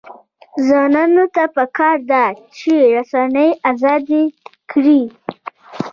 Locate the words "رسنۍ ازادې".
2.95-4.23